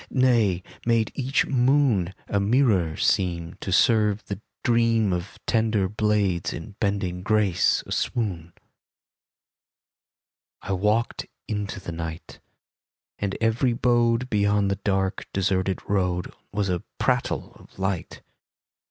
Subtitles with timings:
[0.09, 6.75] Nay, made each moon A mirror seem To serve the dream Of tender blades in
[6.79, 8.51] bending grace a swoon.
[10.63, 12.39] I walked into the night,
[13.19, 18.23] And every abode Beyond the dark, deserted road Was a prattle of light.